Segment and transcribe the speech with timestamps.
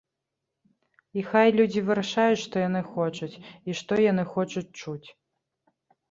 [1.17, 3.39] І хай людзі вырашаюць, што яны хочуць,
[3.71, 5.07] і што яны хочуць чуць.